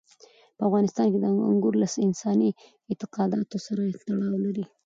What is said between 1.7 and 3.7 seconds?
له انساني اعتقاداتو